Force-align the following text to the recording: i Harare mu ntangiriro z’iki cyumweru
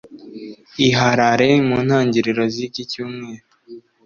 i 0.87 0.89
Harare 0.97 1.49
mu 1.67 1.77
ntangiriro 1.85 2.43
z’iki 2.53 2.81
cyumweru 2.91 3.45